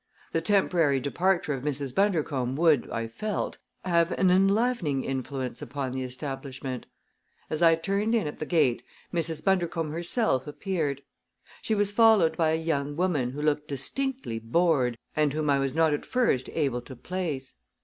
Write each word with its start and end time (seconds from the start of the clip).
The 0.31 0.41
temporary 0.41 0.99
departure 0.99 1.53
of 1.53 1.63
Mrs. 1.63 1.93
Bundercombe 1.93 2.55
would, 2.57 2.89
I 2.89 3.05
felt, 3.07 3.59
have 3.85 4.11
an 4.13 4.31
enlivening 4.31 5.03
influence 5.03 5.61
upon 5.61 5.91
the 5.91 6.01
establishment. 6.01 6.87
As 7.51 7.61
I 7.61 7.75
turned 7.75 8.15
in 8.15 8.25
at 8.25 8.39
the 8.39 8.47
gate 8.47 8.81
Mrs. 9.13 9.43
Bundercombe 9.45 9.91
herself 9.93 10.47
appeared. 10.47 11.03
She 11.61 11.75
was 11.75 11.91
followed 11.91 12.35
by 12.35 12.49
a 12.49 12.55
young 12.55 12.95
woman 12.95 13.29
who 13.29 13.43
looked 13.43 13.67
distinctly 13.67 14.39
bored 14.39 14.97
and 15.15 15.33
whom 15.33 15.51
I 15.51 15.59
was 15.59 15.75
not 15.75 15.93
at 15.93 16.03
first 16.03 16.49
able 16.53 16.81
to 16.81 16.95
place. 16.95 17.53